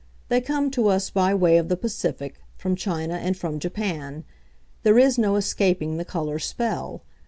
They 0.29 0.41
come 0.41 0.71
to 0.71 0.87
us 0.87 1.11
by 1.11 1.35
way 1.35 1.57
of 1.59 1.69
the 1.69 1.77
Pacific, 1.77 2.41
from 2.57 2.75
China 2.75 3.13
and 3.13 3.37
from 3.37 3.59
Japan. 3.59 4.23
There 4.81 4.97
is 4.97 5.19
no 5.19 5.35
escaping 5.35 5.97
the 5.97 6.05
colour 6.05 6.39
spell. 6.39 7.03